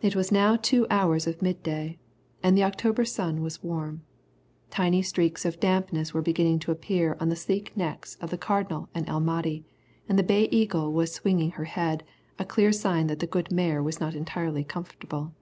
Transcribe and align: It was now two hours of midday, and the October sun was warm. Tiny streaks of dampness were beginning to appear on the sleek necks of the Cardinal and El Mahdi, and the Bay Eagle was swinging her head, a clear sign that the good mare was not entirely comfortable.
It 0.00 0.14
was 0.14 0.30
now 0.30 0.54
two 0.54 0.86
hours 0.88 1.26
of 1.26 1.42
midday, 1.42 1.98
and 2.44 2.56
the 2.56 2.62
October 2.62 3.04
sun 3.04 3.42
was 3.42 3.60
warm. 3.60 4.02
Tiny 4.70 5.02
streaks 5.02 5.44
of 5.44 5.58
dampness 5.58 6.14
were 6.14 6.22
beginning 6.22 6.60
to 6.60 6.70
appear 6.70 7.16
on 7.18 7.28
the 7.28 7.34
sleek 7.34 7.76
necks 7.76 8.16
of 8.20 8.30
the 8.30 8.38
Cardinal 8.38 8.88
and 8.94 9.08
El 9.08 9.18
Mahdi, 9.18 9.64
and 10.08 10.16
the 10.16 10.22
Bay 10.22 10.46
Eagle 10.52 10.92
was 10.92 11.12
swinging 11.12 11.50
her 11.58 11.64
head, 11.64 12.04
a 12.38 12.44
clear 12.44 12.70
sign 12.70 13.08
that 13.08 13.18
the 13.18 13.26
good 13.26 13.50
mare 13.50 13.82
was 13.82 13.98
not 13.98 14.14
entirely 14.14 14.62
comfortable. 14.62 15.34